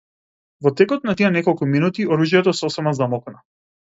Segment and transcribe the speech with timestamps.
[0.67, 3.37] Во текот на тие неколку минути, оружјето сосема замолкна.